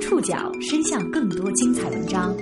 [0.00, 2.34] 触角伸向更多精彩文章，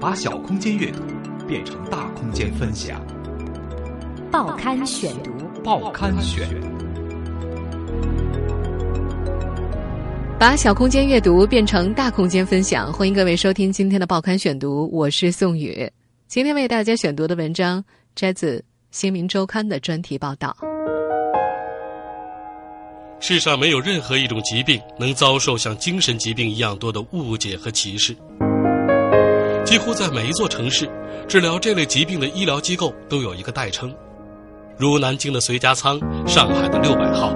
[0.00, 1.00] 把小空间阅读
[1.46, 3.04] 变成大空间分享。
[4.30, 5.32] 报刊选读，
[5.64, 6.48] 报刊选，
[10.38, 12.92] 把小空间阅读变成大空间分享。
[12.92, 15.90] 欢迎各位收听今天的报刊选读，我是宋宇。
[16.28, 17.84] 今天为大家选读的文章
[18.14, 18.58] 摘自
[18.92, 20.56] 《新民周刊》的专题报道。
[23.18, 28.14] 世上没有任何一种疾病能遭受像精神疾病一样多的误解和歧视。
[29.64, 30.88] 几乎在每一座城市，
[31.26, 33.92] 治疗这类疾病的医疗机构都有一个代称，
[34.76, 37.34] 如南京的随家仓、上海的六百号。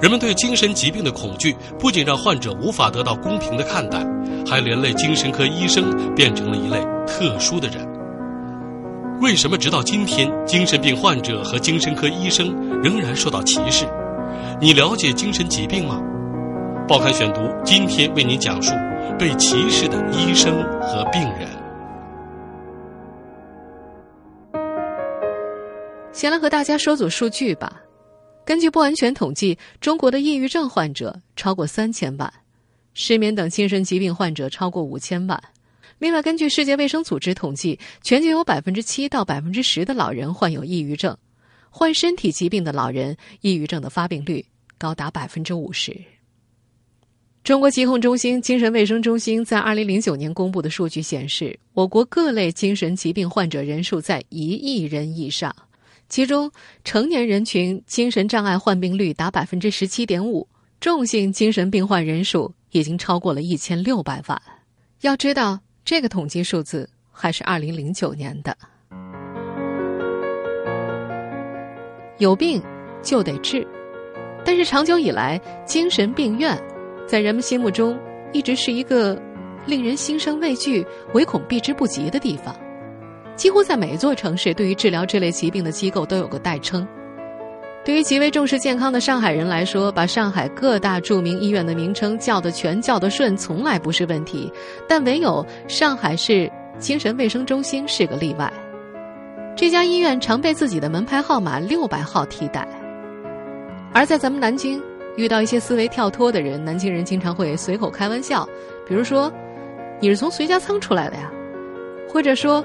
[0.00, 4.04] 人们对精神疾病的恐惧，不仅让患者无法得到公平的看待，
[4.44, 7.88] 还连累精神科医生变成了一类特殊的人。
[9.22, 13.86] 为什么直到今天，精神病患者和精神科医生仍然受到歧视？
[14.60, 16.02] 你了解精神疾病吗？
[16.88, 18.74] 报刊选读今天为您讲述
[19.16, 21.48] 被歧视的医生和病人。
[26.12, 27.80] 先来和大家说组数据吧。
[28.44, 32.32] 根据不完全统计，中国的抑郁症患者超过三千万，
[32.92, 35.40] 失眠等精神疾病患者超过五千万。
[36.02, 41.16] 另外，根据世界卫生组织统计，全球有百分之七到百分之十的老人患有抑郁症，
[41.70, 44.44] 患身体疾病的老人，抑郁症的发病率
[44.76, 45.96] 高达百分之五十。
[47.44, 55.54] 中国疾控中心精神卫生中心在二零零九年公布的数据显示，我国各类精神疾病患者人数在一亿人以上，
[56.08, 56.50] 其中
[56.82, 60.48] 成年人群精神障碍患病率达百分之十七点五，
[60.80, 64.42] 重性精神病患人数已经超过了一千六百万。
[65.02, 65.60] 要知道。
[65.84, 68.56] 这个统计数字还是二零零九年的。
[72.18, 72.62] 有病
[73.02, 73.66] 就得治，
[74.44, 76.56] 但是长久以来，精神病院
[77.06, 77.98] 在人们心目中
[78.32, 79.20] 一直是一个
[79.66, 82.54] 令人心生畏惧、唯恐避之不及的地方。
[83.34, 86.86] 几乎在每一座城市，对于治疗这类疾病的机构都有个代称。
[87.84, 94.52] 对于极为重视健康的上海人来说，把上海各大著名医院的名称叫得全、叫得顺，从来不是问题。
[94.88, 96.48] 但唯有上海市
[96.78, 98.52] 精神卫生中心是个例外。
[99.56, 102.66] 这家医院常被自己的门牌号码六百号替代。
[103.92, 104.80] 而在咱们南京，
[105.16, 108.48] 遇到一些思维跳脱的人，南京人经常会随口开玩笑，
[108.88, 109.30] 比如说
[109.98, 111.28] ：“你是从随家仓出来的呀？”
[112.08, 112.64] 或者说：“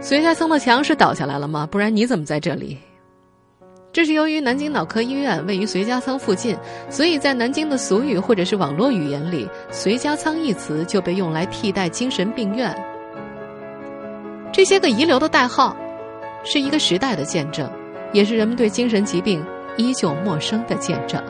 [0.00, 1.66] 随家仓的墙是倒下来了吗？
[1.70, 2.76] 不然你怎么在这里？”
[3.90, 6.56] 这是由于南京脑科医院位于随家仓附近，
[6.90, 12.72] 所以在南京的俗语或者是网络语言里，“随家仓”一词就被用来替代精神病院。
[14.52, 15.76] 这些个遗留的代号，
[16.44, 17.68] 是一个时代的见证，
[18.12, 19.44] 也是人们对精神疾病
[19.76, 21.20] 依旧陌生的见证。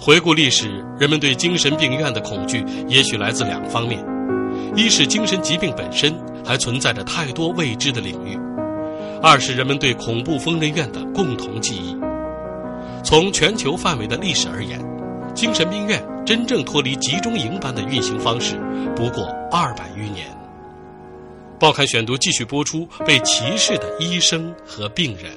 [0.00, 4.19] 回顾历史，人们对精神病院的恐惧，也许来自两方面。
[4.76, 8.38] 一是精神疾病本身还存在着太多未知的领域，
[9.22, 11.96] 二是人们对恐怖疯人院的共同记忆。
[13.02, 14.80] 从全球范围的历史而言，
[15.34, 18.56] 精神病院真正脱离集中营般的运行方式
[18.94, 20.26] 不过二百余年。
[21.58, 25.32] 报刊选读继续播出被歧视的医生和病人。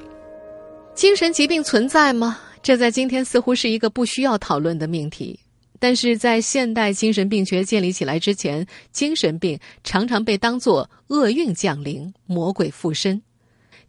[0.96, 2.40] 精神疾病存在吗？
[2.62, 5.38] 这在今天似乎是一个不需要讨论的命题。
[5.84, 13.22] 但是在现代精神病学建立起来之前，精神病常常被当作厄运降临、魔鬼附身，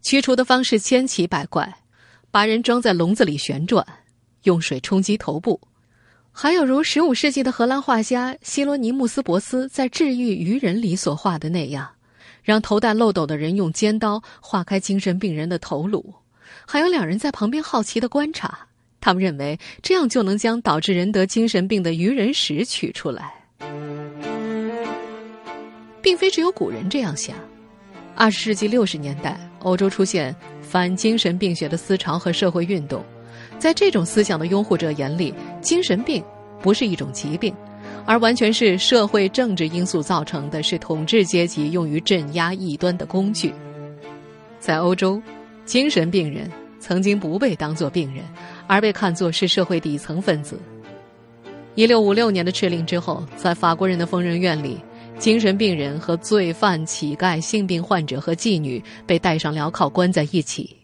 [0.01, 1.73] 驱除的方式千奇百怪，
[2.31, 3.87] 把人装在笼子里旋转，
[4.43, 5.61] 用水冲击头部，
[6.33, 11.89] 还有如十五世纪的荷兰画家希罗尼穆斯·博斯在《治愈愚人》里所画的那样，
[12.43, 16.13] 让头戴漏斗的人用尖刀划开精神病人的头颅，
[16.67, 18.67] 还有两人在旁边好奇的观察。
[19.05, 23.31] 他们认为这样就能将导致人得精神病的愚人石取出来，
[26.01, 27.35] 并非只有古人这样想。
[28.15, 33.05] 二十世纪六十年代，欧洲出现反精神病学的思潮和社会运动，
[33.59, 35.31] 在这种思想的拥护者眼里，
[35.61, 36.23] 精神病
[36.59, 37.53] 不是一种疾病，
[38.07, 43.53] 而完全是社会政治因素造成的，是统治阶级用于镇压异端的工具。
[44.59, 45.21] 在欧洲，
[45.63, 46.49] 精神病人
[46.79, 48.25] 曾经不被当作病人。
[48.67, 50.59] 而被看作是社会底层分子。
[51.75, 54.79] 一六五六年的敕令之后，在法国人的疯人院里，
[55.19, 60.75] 精神病人和罪犯、乞丐、性病患者和妓女被戴上镣铐关在一起。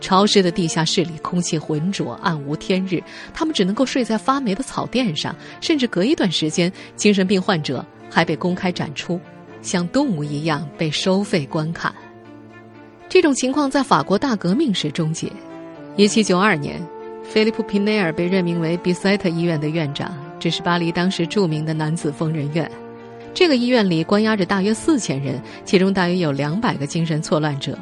[0.00, 3.02] 潮湿的地下室里，空气浑浊，暗无天日，
[3.34, 9.20] 他们只能够睡在发霉的草垫上，甚至隔一段时间，精神病患者还被公开展出，
[9.60, 11.92] 像动物一样被收费观看。
[13.08, 15.30] 这种情况在法国大革命时终结。
[15.98, 16.80] 一七九二年，
[17.24, 22.70] 菲利普·皮内尔被任命为比塞特医院的院长，这是巴黎当时著名的男子疯人院。
[23.34, 27.76] 这个医院里关押着大约四千人，其中大约有两百个精神错乱者。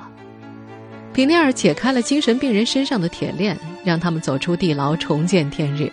[1.12, 3.54] 皮内尔解开了精神病人身上的铁链，
[3.84, 5.92] 让他们走出地牢，重见天日。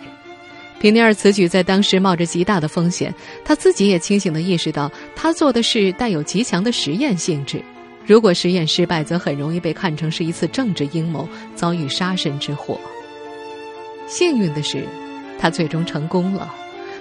[0.80, 7.62] 皮内尔此举在当时冒着极大的风险，他自己也清醒地意识到，他做的事带有极强的实验性质。
[8.06, 12.78] 如果实验失败，则很容易被看成是一次政治阴谋，遭遇杀身之祸。
[14.06, 14.84] 幸运的是，
[15.38, 16.52] 他最终成功了。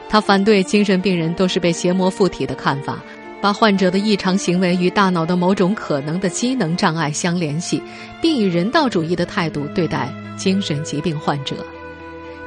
[0.07, 3.03] 他反对精神病人都是被邪魔附体的看法，
[3.41, 7.81] 把患者的异常行为与大脑的某种可能的机能障碍相联系，
[8.21, 11.57] 并以人道主义的态度对待精神疾病患者。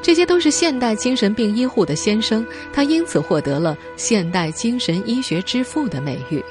[0.01, 6.43] 这些都是现代精神病医护的先声，他因此获得了“现代精神医学之父”的美誉。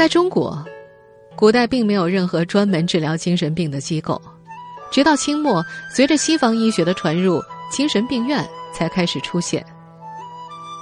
[0.00, 0.64] 在中国，
[1.36, 4.18] 古代并没有任何专门治疗精神病的机构，
[4.90, 5.62] 直到清末，
[5.94, 7.38] 随着西方医学的传入，
[7.70, 8.42] 精神病院
[8.72, 9.62] 才开始出现。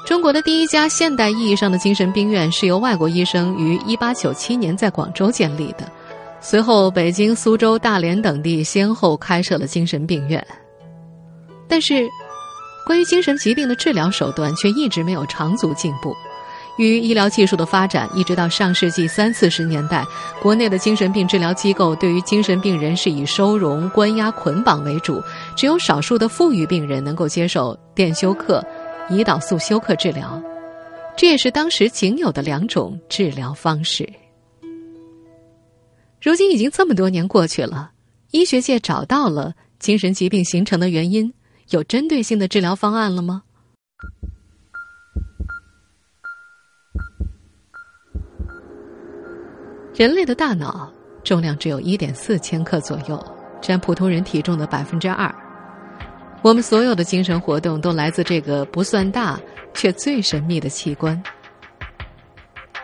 [0.06, 5.90] 中国的第一家现代意义上的精神病院是由外国医生于1897年在广州建立的，
[6.40, 10.46] 随后北京、苏州、大连等地先后开设了精神病院。
[11.66, 12.08] 但是，
[12.86, 16.14] 关于精神疾病的治疗手段却一直没有长足进步。
[16.78, 20.04] 与医疗技术的发展，一直到上世纪三四十年代，
[20.40, 25.22] 国内的精神病治疗机构对于精神病人是以收容、关押、捆绑为主，
[25.56, 28.64] 只有少数的富裕病人能够接受电休克、
[29.10, 30.40] 胰岛素休克治疗，
[31.16, 34.08] 这也是当时仅有的两种治疗方式。
[36.22, 37.90] 如今已经这么多年过去了，
[38.30, 41.32] 医学界找到了精神疾病形成的原因，
[41.70, 43.42] 有针对性的治疗方案了吗？
[49.98, 50.88] 人类的大脑
[51.24, 55.28] 重量只有一点四千克左右，占普通人体重的百分之二。
[56.40, 59.36] 我们所有的精神活动都来自这个不算大
[59.74, 61.20] 却最神秘的器官。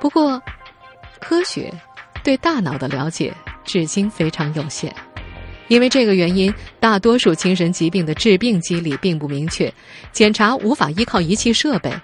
[0.01, 0.43] 不过，
[1.21, 1.73] 科学
[2.25, 3.33] 对大脑的了解
[3.63, 4.93] 至今非常有限，
[5.69, 9.73] 因为这个原因，大多数精神疾病的致病机理并不明确，
[10.11, 11.95] 检查无法依靠仪器设备。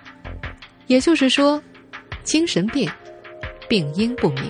[0.86, 1.60] 也就是说，
[2.22, 2.88] 精神病
[3.68, 4.44] 病因不明。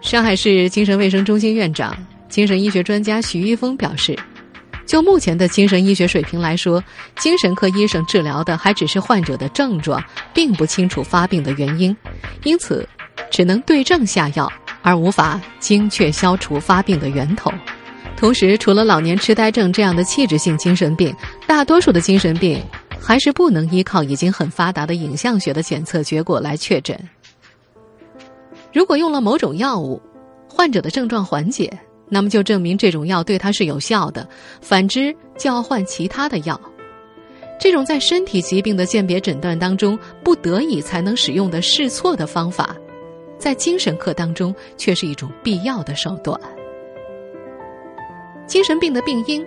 [0.00, 1.96] 上海市精神卫生中心院长、
[2.28, 4.18] 精神医学专家徐一峰表示
[4.84, 6.82] ：“就目前的精神医学水平来说，
[7.18, 10.02] 精神科医生治疗的还只是患者的症状，
[10.34, 11.96] 并不清楚发病的原因，
[12.44, 12.88] 因此
[13.30, 14.50] 只能对症下药，
[14.82, 17.52] 而无法精确消除发病的源头。
[18.16, 21.14] 同时，除了老年痴呆症这样的器质性精神病，
[21.46, 22.60] 大多数的精神病
[22.98, 26.98] 还是不能依靠已经很发达的影像学的检测结果来确诊。”
[28.72, 30.00] 如果用了某种药物，
[30.48, 31.70] 患者的症状缓解，
[32.08, 34.22] 那么就证明这种药对他是有效的；
[34.60, 36.60] 反之，就要换其他的药。
[37.58, 42.74] 这种在身体疾病的鉴别诊断当中不得已才能使用的试错的方法，
[43.38, 46.40] 在精神科当中却是一种必要的手段。
[48.46, 49.44] 精神病的病因，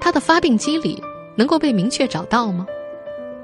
[0.00, 1.02] 它的发病机理
[1.36, 2.66] 能够被明确找到吗？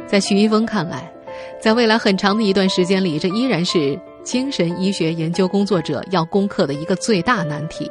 [0.06, 1.12] 在徐一峰看来，
[1.60, 3.98] 在未来很长的一段时间里，这依然是。
[4.26, 7.88] 精神医学研究工作者要攻克的一个最大难题。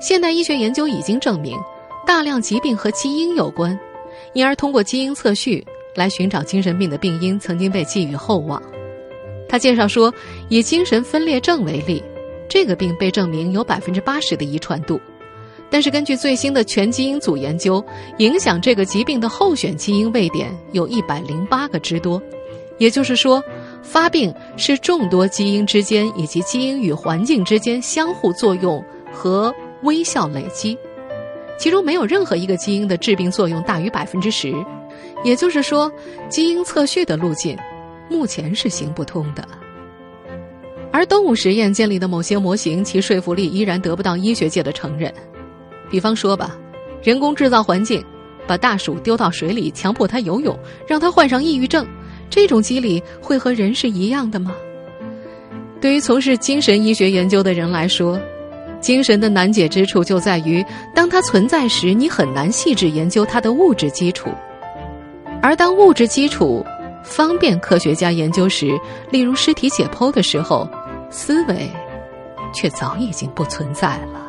[0.00, 1.54] 现代医学研究已经证明，
[2.06, 3.78] 大量疾病和基因有关，
[4.32, 5.62] 因而通过基因测序
[5.94, 8.60] 来寻找精神病的病因曾经被寄予厚望。
[9.46, 10.12] 他介绍说，
[10.48, 12.02] 以精神分裂症为例，
[12.48, 14.98] 这个病被证明有百分之八十的遗传度，
[15.68, 17.84] 但是根据最新的全基因组研究，
[18.16, 22.22] 影响这个疾病的候选基因位点有一百零八个之多，
[22.78, 23.44] 也就是说。
[23.86, 30.76] 发病是众多基因之间以及基因与环境之间相互作用和微笑累积，
[31.56, 34.52] 其中没有任何一个基因的致病作用大于百分之十，
[35.22, 35.90] 也就是说，
[36.28, 37.56] 基因测序的路径
[38.10, 39.46] 目前是行不通的。
[40.90, 45.12] 而动物实验建立的某些模型，其说服力依然得不到医学界的承认。
[45.88, 46.58] 比方说吧，
[47.02, 48.04] 人工制造环境，
[48.46, 51.86] 把大鼠丢到水里，强迫它游泳，让它患上抑郁症。
[52.28, 54.54] 这种机理会和人是一样的吗？
[55.80, 58.18] 对于从事精神医学研究的人来说，
[58.80, 60.64] 精神的难解之处就在于，
[60.94, 64.30] 当它存在时，你很难细致研究它的物质基础；
[65.42, 66.64] 而当物质基础
[67.02, 68.78] 方便科学家研究时，
[69.10, 70.68] 例如尸体解剖的时候，
[71.10, 71.70] 思维
[72.52, 74.25] 却早已经不存在了。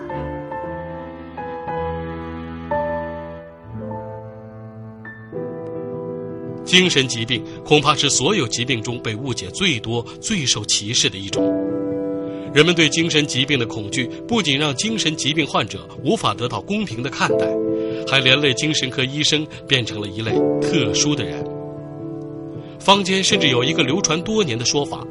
[6.68, 11.42] 精神疾病恐怕是所有疾病中被误解最多、最受歧视的一种。
[12.54, 17.48] 人们对精神疾病的恐惧，不仅让精神疾病患者无法得到公平的看待，
[18.08, 20.32] 还连累精神科医生变成了一类
[20.62, 21.42] 特殊的人。
[22.80, 25.06] 坊间甚至有一个流传多年的说法：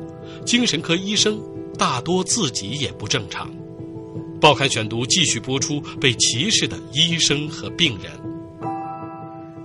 [0.45, 1.41] 精神科医生
[1.79, 3.51] 大多自己也不正常。
[4.41, 8.36] 报刊选读继续播出被歧视的医生和病人。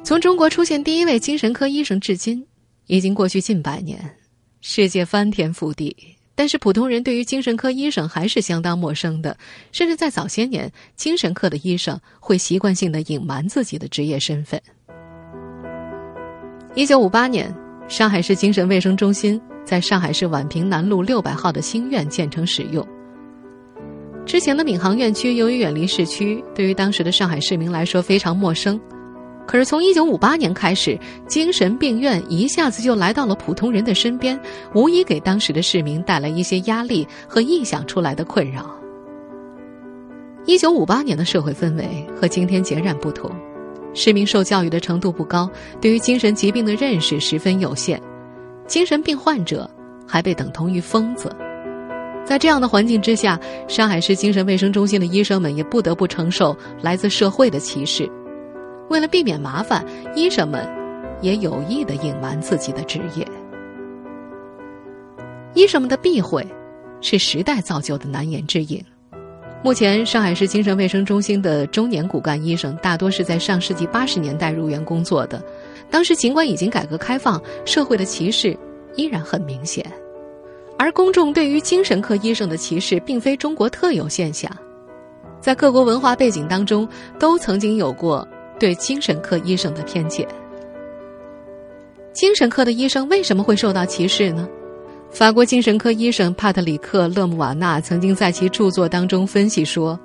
[0.04, 2.46] 从中国出现第一位精神科医生至今，
[2.88, 4.00] 已经过去近百年，
[4.60, 5.96] 世界翻天覆地，
[6.36, 9.38] 但是普通人对于精神科医生还是相当陌生的，
[9.72, 14.60] 甚至在早些年，精神科的医生会习惯性的隐瞒自己的职业身份。
[16.74, 17.54] 一九五八年，
[17.88, 22.86] 上海市精神卫生中心在上海市宛平南路六百号的新院建成使用。
[24.26, 28.80] 之前的闵行院区由于远离市区，对于当时的上海市民来说非常陌生。
[29.48, 34.40] 可是从1958年开始，精神病院一下子就来到了普通人的身边，
[34.74, 38.74] 无疑给当时的市民带来一些压力和臆想出来的困扰。
[40.46, 43.30] 1958年的社会氛围和今天截然不同，
[43.94, 45.50] 市民受教育的程度不高，
[45.82, 48.02] 对于精神疾病的认识十分有限，
[48.68, 49.70] 精神病患者
[50.08, 51.30] 还被等同于疯子。
[52.24, 58.10] 在这样的环境之下，上海市精神卫生中心的医生们也不得不承受来自社会的歧视。
[58.92, 60.68] 为了避免麻烦，医生们
[61.22, 63.26] 也有意的隐瞒自己的职业。
[65.54, 66.46] 医生们的避讳，
[67.00, 68.84] 是时代造就的难言之隐。
[69.64, 75.42] 目前，上海市精神卫生中心的中年骨干医生大多是在上世纪八十年代入园工作的。
[75.90, 78.58] 当时，尽管已经改革开放，社会的歧视
[78.98, 79.86] 依然很明显。
[80.78, 84.52] 而公众对于精神科医生的歧视，并非中国特有现象，
[85.40, 86.86] 在各国文化背景当中，
[87.18, 88.28] 都曾经有过
[88.62, 90.28] 对精神科医生的偏见。
[92.14, 94.48] 精神科的医生为什么会受到歧视呢？
[95.10, 100.00] 法国精神科医生帕特里克·勒姆瓦纳曾经在其著作当中分析说，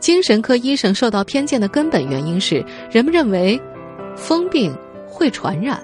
[0.00, 3.60] 精神科医生受到偏见的根本原因是人们认为，
[4.16, 4.76] 疯病
[5.06, 5.80] 会传染。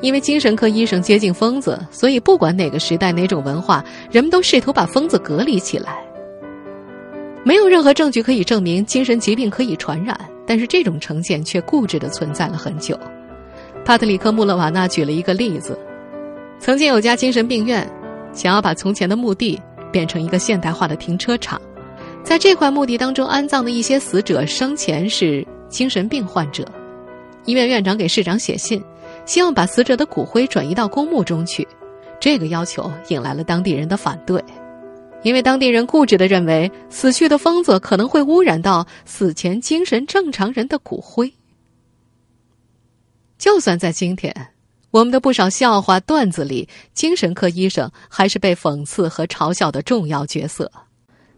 [0.00, 6.02] 因为精神科医生接近疯子，所以不管哪个时代、哪种文化，人们都试图把疯子隔离起来。
[7.44, 10.18] 没有任何证据可以证明精神疾病可以传染，
[10.50, 12.98] 但是这种成见却固执的存在了很久。
[13.84, 15.78] 帕特里克·穆勒瓦纳举了一个例子：
[16.58, 17.88] 曾经有家精神病院，
[18.32, 19.60] 想要把从前的墓地
[19.92, 21.62] 变成一个现代化的停车场，
[22.24, 26.66] 在这块墓地当中安葬的一些死者生前是精神病患者。
[27.44, 28.82] 医院院长给市长写信。
[29.26, 31.66] 希望把死者的骨灰转移到公墓中去，
[32.18, 34.42] 这个要求引来了当地人的反对，
[35.22, 41.32] 因为当地人固执的认为死去的疯子可能会污染到死前精神正常人的骨灰。
[43.38, 44.34] 就算在今天，
[44.90, 50.70] 我们的不少笑话段子里，精神科医生还是被讽刺和嘲笑的重要角色，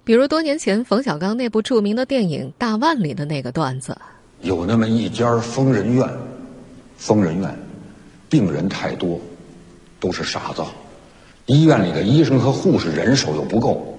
[0.04, 3.96] 比如多年前冯小刚那部著名的电影《大腕》里的那个段子：
[4.40, 6.08] 有那么一家疯人院，
[6.96, 7.56] 疯人院。
[8.28, 9.20] 病人太多，
[10.00, 10.62] 都是傻子。
[11.46, 13.98] 医院里的医生和护士人手又不够，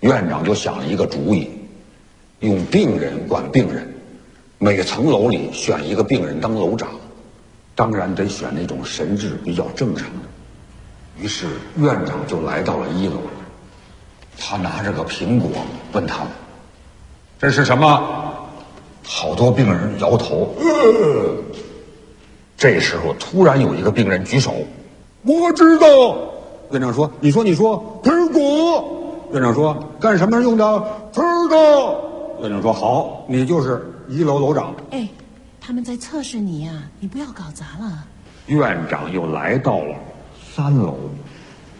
[0.00, 1.48] 院长就想了一个主意，
[2.40, 3.94] 用病人管病人，
[4.58, 6.88] 每层楼里选一个病人当楼长，
[7.74, 11.22] 当然得选那种神智比较正常的。
[11.22, 13.20] 于是院长就来到了一楼，
[14.36, 15.50] 他拿着个苹果
[15.92, 16.28] 问他们
[17.38, 18.34] ：“这是什么？”
[19.06, 20.54] 好多病人摇头。
[20.58, 21.36] 呃
[22.56, 24.54] 这时候，突然有一个病人举手，
[25.22, 26.33] 我知道。
[26.74, 28.84] 院长说：“你说，你说，苹果。”
[29.32, 30.84] 院长说：“干什么用的？
[31.12, 32.00] 知道。”
[32.42, 35.08] 院长说：“好，你就是一楼楼长。”哎，
[35.60, 38.04] 他们在测试你呀，你不要搞砸了。
[38.46, 39.94] 院长又来到了
[40.52, 40.96] 三楼，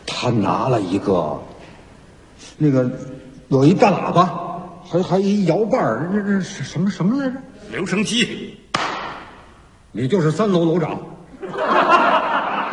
[0.07, 1.37] 他拿了一个，
[2.57, 2.89] 那个
[3.49, 7.37] 有一大喇叭，还还一摇把儿，那那是什么什么来着？
[7.73, 8.61] 留声机。
[9.91, 10.97] 你就是三楼楼长。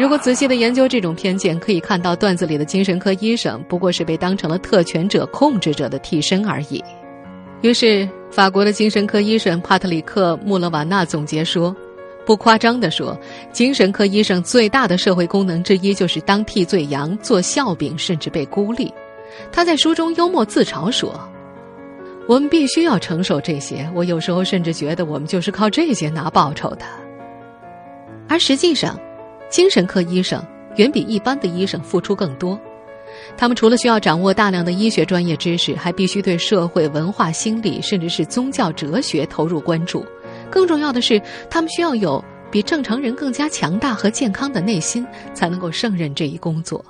[0.01, 6.83] 如果仔细的研究这种偏见，可以看到段子里的精神科医生不过是被当成了特权者、控制者的替身而已。
[7.61, 11.75] 于是，法国的精神科医生帕特里克·穆勒瓦纳总结说
[12.25, 13.15] ：“不夸张地说，
[13.51, 18.91] 精神科医生最大的社会功能之一就是当替罪羊、做笑柄，甚至被孤立。”
[19.53, 21.13] 他在书中幽默自嘲说。
[22.27, 23.87] 我们必须要承受这些。
[23.93, 26.85] 我有时候甚至觉得，我们就是靠这些拿报酬的。
[28.27, 28.97] 而实际上，
[29.51, 30.43] 精神科医生
[30.77, 32.59] 远比一般的医生付出更多。
[33.37, 40.05] 他们除了需要掌握大量的医学专业知识，还必须对社会文化、心理，甚至是宗教哲学投入关注。
[40.49, 46.83] 更重要的是，他们需要有比正常人更加强大和健康的内心，才能够胜任这一工作。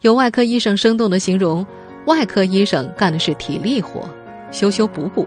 [0.00, 1.64] 有外科医生生动的形容，
[2.06, 4.08] 外科医生干的是体力活，
[4.50, 5.24] 修修补补；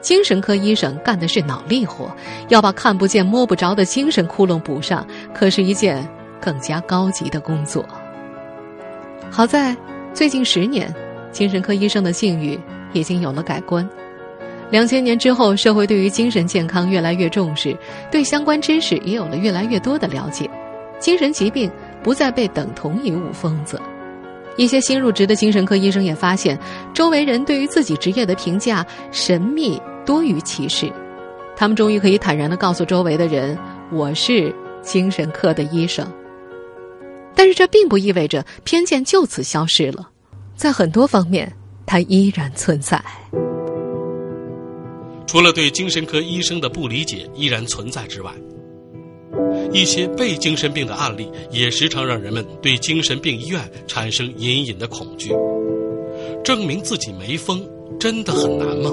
[0.00, 2.10] 精神科医生干的是脑力活，
[2.48, 6.06] 要把看不见摸不着的精神窟窿补上，可是一件
[6.40, 7.84] 更加高级的工作。
[9.30, 9.76] 好在
[10.14, 10.92] 最近十年，
[11.32, 12.58] 精神科医生的境遇
[12.92, 13.88] 已经有了改观。
[14.70, 17.76] 两千年之后，社会对于精神健康越来越重视，
[18.10, 20.48] 对相关知识也有了越来越多的了解，
[20.98, 21.70] 精神疾病
[22.02, 23.80] 不再被等同于五疯子。
[24.56, 26.58] 一些新入职的精神科医生也发现，
[26.92, 30.90] 周围人对于自己职业的评价神秘多于歧视。
[31.54, 33.58] 他们终于可以坦然的告诉周围的人
[33.92, 36.10] ：“我是精神科的医生。”
[37.36, 40.08] 但是这并不意味着偏见就此消失了，
[40.56, 41.52] 在很多方面，
[41.84, 42.98] 它依然存在。
[45.26, 48.32] 除了对精神科医生的不理解依然存在之外，
[49.70, 55.34] 一些被精神病的案例也时常让人们对精神病医院产生隐隐的恐惧。
[56.42, 57.62] 证明自己没疯
[58.00, 58.90] 真的很难吗？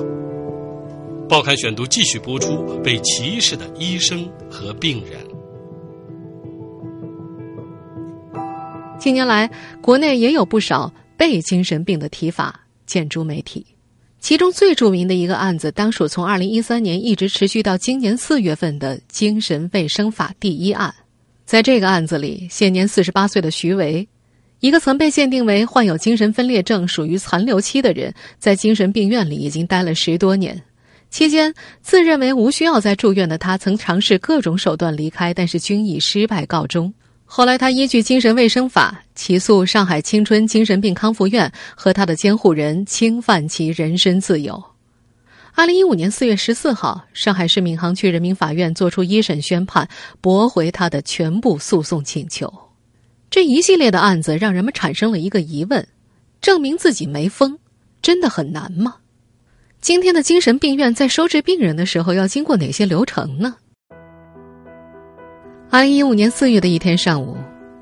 [1.28, 5.20] 报刊选读继续播出被歧视的医生和病人。
[9.00, 9.50] 近年来，
[9.82, 13.66] 国内也有不少被精神病的提法见诸媒体。
[14.20, 20.94] 其中最著名的一个案子，当属从二零一三年一直持续到今年四月份的精神卫生法第一案。
[21.44, 24.08] 在这个案子里，现年四十八岁的徐维，
[24.60, 30.62] 一个曾被鉴定为患有精神分裂症、属于残留期的人，在精神病院里已经待了十多年。
[31.10, 36.94] 期间，自认为无需要再住院的他，曾尝试各种手段离开，但是均以失败告终。
[37.24, 44.62] 后来，他依据精神卫生法起诉上海青春精神病康复院和他的监护人侵犯其人身自由。
[45.54, 49.88] 二零一五年四月十四号，上海市闵行区人民法院作出一审宣判，
[50.20, 52.54] 驳回他的全部诉讼请求。
[53.30, 55.88] 这一系列的案子让人们产生了一个疑问：
[56.42, 57.58] 证明自己没疯，
[58.02, 58.98] 真的很难吗？
[59.86, 63.56] 今天的精神病院在收治病人的时候要经过哪些流程呢？
[65.70, 67.38] 二零一五年四月的一天上午，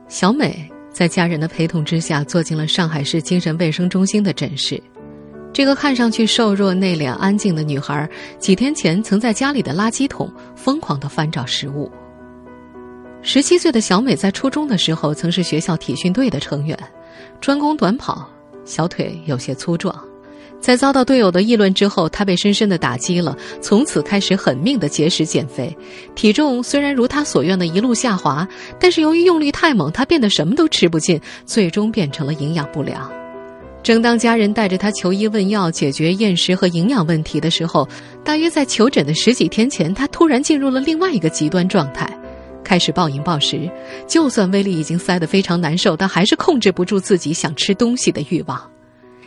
[0.10, 4.84] 小美在家人的陪同之下坐进了上海市精神卫生中心的诊室。
[5.54, 8.06] 这个看上去瘦弱、内敛、安静的女孩，
[8.38, 11.90] 几天前曾在家里的垃圾桶疯狂的翻找食物。
[13.22, 16.78] 十七岁的小美在初中的时候曾是学校体训队的成员，
[17.40, 18.30] 专攻短跑，
[18.66, 19.98] 小腿有些粗壮。
[20.64, 25.76] 在遭到队友的议论之后，他被深深的打击了，从此开始狠命的节食减肥。
[26.16, 28.48] 体重虽然如他所愿的一路下滑，
[28.80, 33.12] 但是由于用力太猛，他变得什么都吃不进，最终变成了营养不良。
[33.84, 37.86] 正当家人带着他求医问药解决厌食和营养问题的时候，
[38.24, 42.10] 大约在求诊的十几天前，他突然进入了另外一个极端状态，
[42.64, 43.70] 开始暴饮暴食。
[44.08, 48.73] 就算胃里已经塞得非常难受，但还是控制不住自己想吃东西的欲望。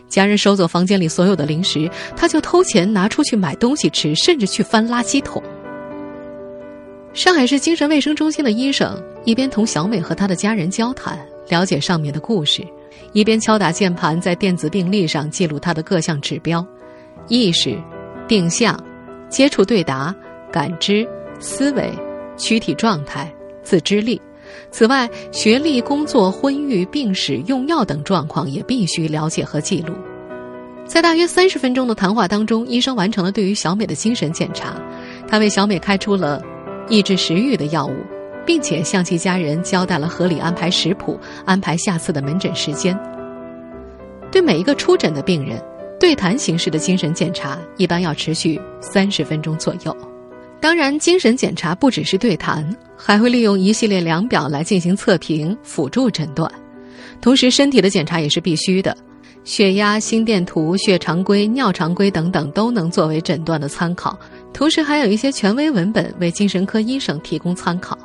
[0.08, 5.42] 家人收走房间里所有的零食，他就偷钱拿出去买东西吃，甚至去翻垃圾桶。
[7.12, 12.62] 上海市精神卫生中心的医生一边同小美和她的家人交谈，了解上面的故事，
[13.12, 16.64] 一边敲打键盘，在电子病历上记录她的各项指标：
[17.28, 17.76] 意识、
[18.28, 18.78] 定向、
[19.28, 20.14] 接触对答、
[20.52, 21.08] 感知、
[21.40, 21.90] 思维、
[22.36, 24.20] 躯体状态、自制力。
[24.70, 29.94] 此外，学历、工作、婚育、病史、用药等状况也必须了解和记录。
[30.84, 34.80] 在大约三十分钟的谈话当中，医生完成了对于小美的精神检查，
[35.26, 36.40] 他为小美开出了
[36.88, 37.96] 抑制食欲的药物，
[38.46, 42.96] 并且向其家人交代了合理安排食谱、安排下次的门诊时间。
[44.30, 45.60] 对每一个出诊的病人，
[45.98, 49.96] 对谈形式的精神检查一般要持续三十分钟左右。
[50.66, 56.50] 当然，精神检查不只是对谈，还会利用一系列量表来进行测评，辅助诊断。
[57.20, 58.96] 同时，身体的检查也是必须的，
[59.44, 64.18] 血压、心电图、血常规、尿常规等等都能作为诊断的参考。
[64.52, 67.96] 同时，还有一些权威文本为精神科医生提供参考。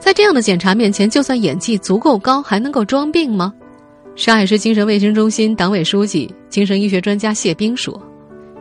[0.00, 3.54] 在这样的检查面前，就算演技足够高，还能够装病吗？
[4.16, 8.02] 上海市精神卫生中心党委书记、精神医学专家谢冰说：“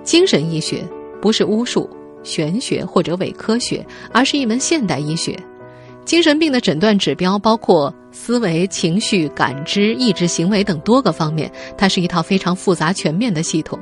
[0.06, 0.88] 精神医学
[1.20, 1.90] 不是巫术。”
[2.26, 5.40] 玄学或者伪科学，而是一门现代医学。
[6.04, 13.80] 精神病的诊断指标包括思维、情绪、感知、意志、行为等多个方面，它是一套非常复杂全面的系统。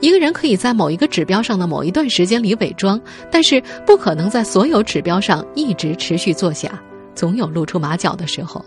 [0.00, 6.70] 一个人可以在某一个指标上的某一段时间里伪装，但是不可能在所有指标上一直持续作假，
[7.14, 8.64] 总有露出马脚的时候。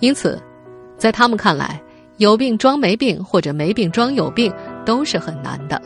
[0.00, 0.40] 因此，
[0.96, 1.80] 在他们看来，
[2.16, 4.52] 有病装没病或者没病装有病
[4.84, 5.80] 都是很难的。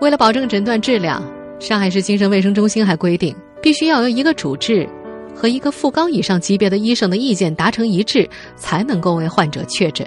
[0.00, 1.22] 为了保证诊断质量，
[1.58, 4.88] 上海市精神卫生中心还规定，必须要由一个主治
[5.34, 10.06] 和一个副高以上级别的医生的意见达成一致，才能够为患者确诊。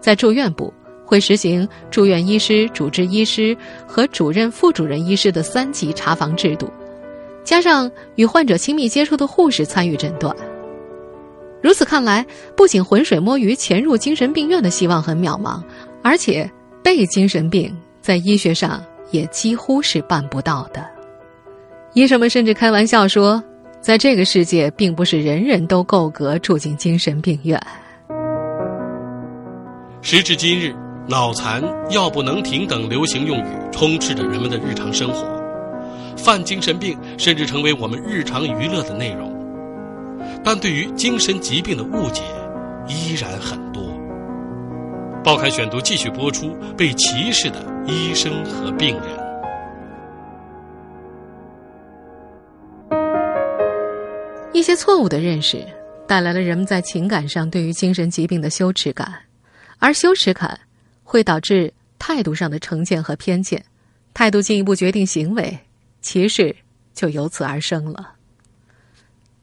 [0.00, 0.72] 在住院部
[1.04, 3.54] 会实行住院医师、主治医师
[3.86, 6.70] 和主任、副主任医师的三级查房制度，
[7.44, 10.34] 加上与患者亲密接触的护士参与诊断。
[11.62, 15.62] 如此看来，不仅浑水摸鱼潜入精神病院的希望很渺茫，
[16.02, 16.50] 而且
[16.82, 20.84] 被精神病在医学上也几乎是办不到的。
[21.92, 23.40] 医生们甚至开玩笑说。
[23.82, 27.60] 在这个世界，并不是人人都够格住进精神病院。
[30.02, 30.72] 时至今日
[31.10, 35.26] ，“脑残”“药不能停”等流行用语充斥着人们的日常生活，
[36.16, 39.36] 犯精神病甚至成为我们日常娱乐的内容。
[40.44, 42.22] 但对于精神疾病的误解
[42.86, 43.71] 依然很。
[45.24, 49.22] 报刊选读继续播出：被歧视的医生和病人。
[54.52, 55.64] 一些错误的认识
[56.08, 59.14] 带来了人们在情感上对于精神疾病的羞耻感，
[59.78, 60.58] 而羞耻感
[61.04, 63.64] 会导致态度上的成见和偏见，
[64.12, 65.56] 态度进一步决定行为，
[66.00, 66.54] 歧视
[66.94, 68.14] 就由此而生了。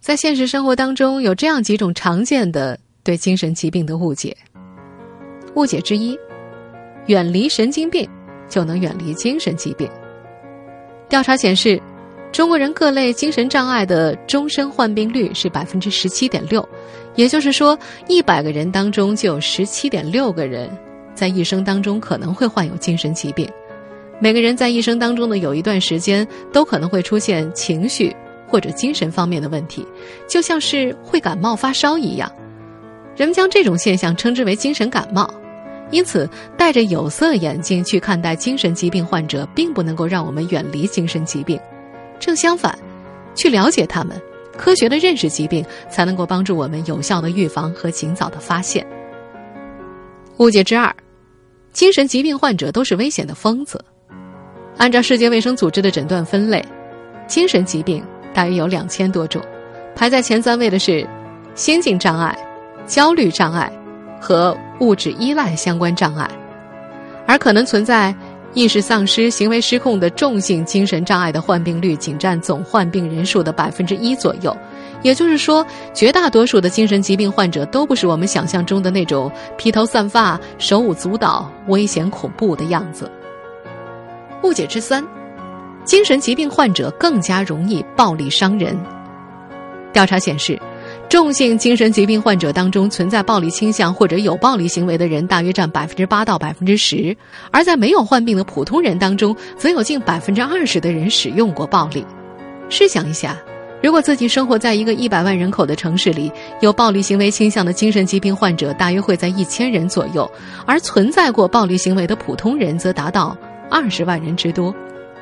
[0.02, 4.36] 在现实生活当中，有这样几种常见的对精神疾病的误解。
[5.60, 6.18] 误解之一：
[7.08, 8.08] 远离神经病
[8.48, 9.90] 就能远离精神疾病。
[11.10, 11.82] 调查显示。
[12.32, 16.64] 中国人各类精神障碍的终身患病率是百分之十七点六，
[17.16, 17.76] 也就是说，
[18.08, 20.70] 一百个人当中就有十七点六个人
[21.16, 23.50] 在一生当中可能会患有精神疾病。
[24.20, 28.16] 每个人在一生当中的有一段时间都可能会出现情绪
[28.48, 29.84] 或者精神方面的问题，
[30.28, 32.32] 就像是会感冒发烧一样。
[33.16, 35.28] 人们将这种现象称之为精神感冒，
[35.92, 41.60] 因此戴着有色眼镜去看待精神疾病患者，并不能够让我们远离精神疾病。
[42.20, 42.78] 正相反，
[43.34, 44.22] 去了解他们，
[44.58, 48.86] 科学的认识疾病，才能够帮助我们有效的预防和尽早的发现。
[50.38, 50.94] 误解之二，
[51.74, 53.84] 精神疾病患者都是危险的疯子。
[54.78, 56.64] 按照世界卫生组织的诊断分类，
[57.28, 59.42] 精神疾病大约有两千多种，
[59.96, 61.06] 排在前三位的是
[61.56, 62.38] 心境障碍、
[62.86, 63.72] 焦虑障碍
[64.20, 66.30] 和物质依赖相关障碍，
[67.26, 68.16] 而可能存在。
[68.56, 74.58] 意识丧失、行为失控的重性精神障碍的患病率仅占总患病人数的百分之一左右，
[75.04, 83.08] 也就是说，绝大多数的精神疾病患者都不是我们想象中的那种披头散发、手舞足蹈、危险恐怖的样子。
[84.42, 85.06] 误解之三：
[85.84, 88.76] 精神疾病患者更加容易暴力伤人。
[89.94, 90.60] 调查显示。
[91.10, 97.16] 重性精神疾病患者当中存在暴力倾向或者有暴力行为的人，大约占百分之八到百分之十；
[97.50, 102.06] 而在没有患病的普通人当中，则有近百分之二十的人使用过暴力。
[102.70, 103.36] 试想一下，
[103.82, 110.30] 如果自己生活在一个一百万人口的城市里，有暴力行为倾向的精神疾病患者大约会在一千人左右，
[110.68, 113.36] 而存在过暴力行为的普通人则达到
[113.72, 114.74] 二十万人之多。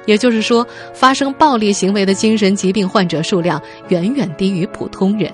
[0.06, 5.32] 也就是说，发生暴力行为的精神疾病患者数量远远低于普通人。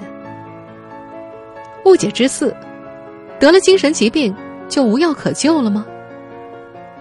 [1.86, 2.56] 误解之四：
[3.40, 4.34] 得了精神疾病
[4.68, 5.86] 就无药可救了吗？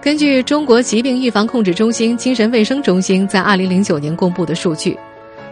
[0.01, 4.99] 根据中国疾病预防控制中心精神卫生中心在二零零九年公布的数据，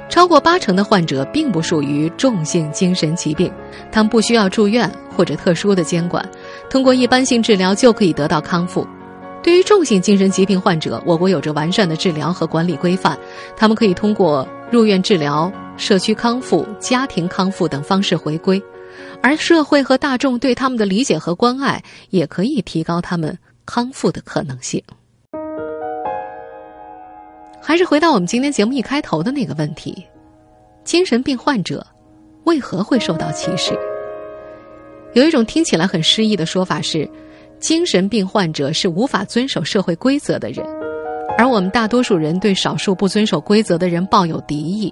[0.09, 3.49] 超过八成的患者并不属于重性精神疾病，
[3.91, 6.27] 他们不需要住院或者特殊的监管，
[6.69, 8.85] 通过一般性治疗就可以得到康复。
[9.41, 13.17] 对于重性精神疾病患者，我国有着完善的治疗和管理规范，
[13.55, 18.61] 他们可以通过入院治疗、社区康复、家庭康复等方式回归。
[19.21, 24.83] 而社会和大众对他们的理解和关爱，也可以提高他们康复的可能性。
[27.61, 30.03] 还是回到我们今天节目一开头的那个问题：
[30.83, 31.85] 精神病患者
[32.45, 33.77] 为何会受到歧视？
[35.13, 37.07] 有一种听起来很诗意的说法是，
[37.59, 40.65] 精神病患者是无法遵守社会规则的人，
[41.37, 44.91] 而我们大多数人对少数不遵守规则的人抱有敌意。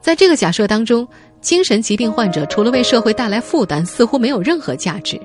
[0.00, 1.06] 在这个假设当中。
[1.44, 5.20] 精神疾病患者除了为社会带来负担，似乎没有任何价值。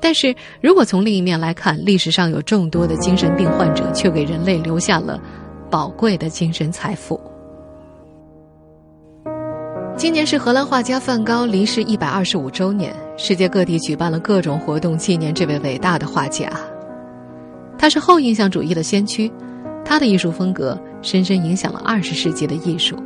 [0.00, 5.20] 但是如果从另一面来看，历史上有众多的精神病患者，却给人类留下了
[5.70, 7.20] 宝贵的精神财富。
[9.96, 16.50] 今年是荷兰画家梵高离世一百二十五周年，世界各地举办了各种活动纪念这位伟大的画家。
[17.78, 19.30] 他是后印象主义的先驱，
[19.84, 22.96] 他的艺术风格深深影响了二十世纪的艺术。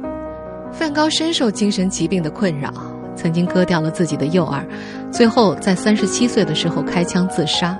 [0.76, 2.72] 梵高深受精神疾病的困扰，
[3.16, 4.66] 曾经割掉了自己的右耳，
[5.10, 7.78] 最后在三十七岁的时候开枪自杀。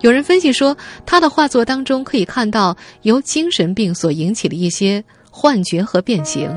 [0.00, 6.48] 有人分析说，他的画作当中可以看到由精神病所引起的一些幻觉和变形，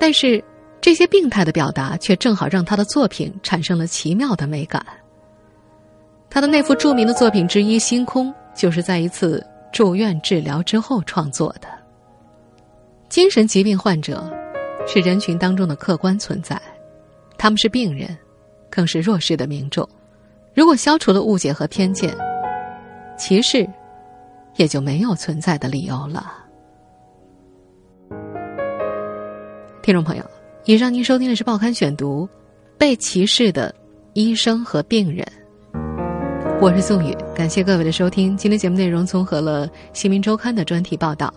[0.00, 0.42] 但是
[0.80, 4.84] 这些病态的表达却正好让他的作品产生了奇妙的美感。
[6.28, 11.68] 他的那幅著名的作品之一《星空》，就是在一次住院治疗之后创作的。
[13.08, 14.24] 精神疾病患者
[14.86, 16.60] 是人群当中的客观存在，
[17.38, 18.16] 他们是病人，
[18.68, 19.88] 更是弱势的民众。
[20.54, 22.14] 如果消除了误解和偏见，
[23.16, 23.66] 歧视
[24.56, 26.32] 也就没有存在的理由了。
[29.82, 30.24] 听众朋友，
[30.64, 32.26] 以上您收听的是《报刊选读》，
[32.76, 33.74] 被歧视的
[34.12, 35.26] 医生和病人。
[36.60, 38.36] 我是宋宇，感谢各位的收听。
[38.36, 41.32] 今天节目内容综合了《新民周刊》的专题报道。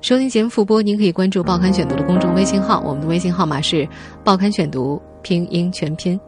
[0.00, 3.84] 收听节目复播，您可以关注《报刊选读》的公众微信号，我们的微信号码是
[4.22, 6.18] 《报刊选读》拼音全拼。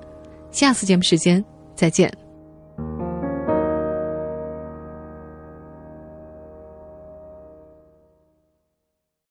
[0.51, 1.43] 下次节目时间
[1.77, 2.13] 再见。